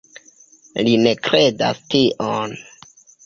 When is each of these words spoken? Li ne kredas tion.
Li 0.87 0.93
ne 1.01 1.11
kredas 1.27 1.83
tion. 1.93 2.57